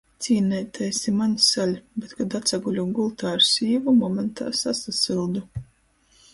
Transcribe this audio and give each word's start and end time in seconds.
Cīneitais, 0.25 1.01
i 1.11 1.13
maņ 1.17 1.35
saļ, 1.47 1.73
bet 2.05 2.15
kod 2.21 2.37
atsaguļu 2.41 2.87
gultā 3.01 3.31
ar 3.35 3.47
sīvu, 3.51 3.95
momentā 4.03 4.51
sasasyldu... 4.65 5.49